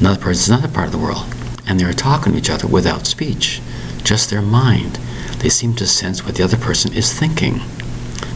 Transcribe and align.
another 0.00 0.20
person's 0.20 0.48
in 0.48 0.54
another 0.54 0.72
part 0.72 0.86
of 0.86 0.92
the 0.92 0.98
world, 0.98 1.26
and 1.66 1.78
they 1.78 1.84
are 1.84 1.92
talking 1.92 2.32
to 2.32 2.38
each 2.38 2.48
other 2.48 2.66
without 2.66 3.06
speech, 3.06 3.60
just 4.02 4.30
their 4.30 4.40
mind. 4.40 4.98
They 5.38 5.48
seem 5.48 5.74
to 5.74 5.86
sense 5.86 6.24
what 6.24 6.34
the 6.34 6.44
other 6.44 6.56
person 6.56 6.92
is 6.92 7.12
thinking. 7.12 7.60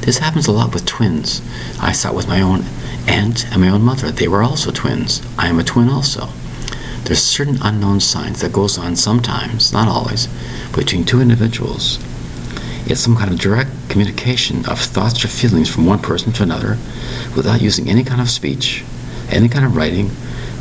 This 0.02 0.18
happens 0.18 0.46
a 0.46 0.52
lot 0.52 0.72
with 0.72 0.86
twins. 0.86 1.42
I 1.80 1.92
saw 1.92 2.10
it 2.10 2.16
with 2.16 2.28
my 2.28 2.40
own 2.40 2.64
aunt 3.06 3.46
and 3.52 3.60
my 3.60 3.68
own 3.68 3.82
mother. 3.82 4.10
They 4.10 4.28
were 4.28 4.42
also 4.42 4.70
twins. 4.70 5.22
I 5.38 5.48
am 5.48 5.58
a 5.58 5.64
twin 5.64 5.88
also. 5.88 6.28
There's 7.04 7.22
certain 7.22 7.58
unknown 7.62 8.00
signs 8.00 8.40
that 8.40 8.52
goes 8.52 8.78
on 8.78 8.96
sometimes, 8.96 9.72
not 9.72 9.88
always, 9.88 10.28
between 10.74 11.04
two 11.04 11.20
individuals. 11.20 11.98
It's 12.86 13.00
some 13.00 13.16
kind 13.16 13.30
of 13.30 13.38
direct 13.38 13.70
communication 13.88 14.66
of 14.66 14.78
thoughts 14.78 15.24
or 15.24 15.28
feelings 15.28 15.68
from 15.68 15.86
one 15.86 15.98
person 15.98 16.32
to 16.32 16.42
another 16.42 16.78
without 17.36 17.60
using 17.60 17.88
any 17.88 18.04
kind 18.04 18.20
of 18.20 18.30
speech, 18.30 18.84
any 19.28 19.48
kind 19.48 19.64
of 19.64 19.76
writing, 19.76 20.10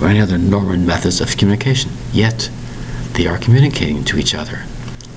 or 0.01 0.07
any 0.07 0.19
other 0.19 0.37
normal 0.37 0.77
methods 0.77 1.21
of 1.21 1.37
communication. 1.37 1.91
Yet, 2.11 2.49
they 3.13 3.27
are 3.27 3.37
communicating 3.37 4.03
to 4.05 4.17
each 4.17 4.33
other. 4.33 4.63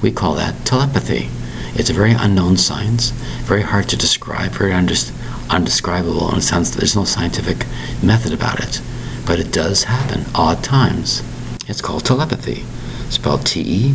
We 0.03 0.11
call 0.11 0.35
that 0.35 0.65
telepathy. 0.67 1.29
It's 1.75 1.89
a 1.89 1.95
very 1.95 2.13
unknown 2.13 2.57
science, 2.57 3.11
very 3.47 3.63
hard 3.63 3.89
to 3.91 3.97
describe, 3.97 4.51
very 4.53 4.73
undescribable 4.73 6.29
in 6.31 6.37
the 6.37 6.43
sense 6.43 6.71
that 6.71 6.79
there's 6.79 6.97
no 6.97 7.05
scientific 7.05 7.67
method 8.03 8.33
about 8.33 8.61
it. 8.61 8.83
But 9.25 9.39
it 9.39 9.53
does 9.53 9.85
happen 9.85 10.25
odd 10.35 10.63
times. 10.65 11.23
It's 11.69 11.81
called 11.81 12.05
telepathy, 12.05 12.65
spelled 13.11 13.47
T 13.47 13.63
E 13.63 13.95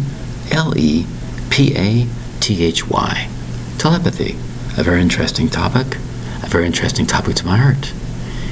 L 0.51 0.77
E 0.77 1.05
P 1.49 1.75
A 1.75 2.07
T 2.39 2.63
H 2.63 2.87
Y. 2.87 3.29
Telepathy, 3.77 4.31
a 4.79 4.83
very 4.83 5.01
interesting 5.01 5.49
topic, 5.49 5.97
a 6.41 6.47
very 6.47 6.65
interesting 6.65 7.05
topic 7.05 7.35
to 7.35 7.45
my 7.45 7.57
heart, 7.57 7.93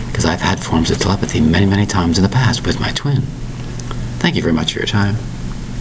because 0.07 0.25
I've 0.25 0.41
had 0.41 0.59
forms 0.59 0.91
of 0.91 0.99
telepathy 0.99 1.39
many, 1.39 1.65
many 1.65 1.85
times 1.85 2.17
in 2.17 2.23
the 2.23 2.29
past 2.29 2.67
with 2.67 2.79
my 2.79 2.91
twin. 2.91 3.21
Thank 4.19 4.35
you 4.35 4.41
very 4.41 4.53
much 4.53 4.73
for 4.73 4.79
your 4.79 4.87
time. 4.87 5.15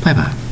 Bye 0.04 0.14
bye. 0.14 0.43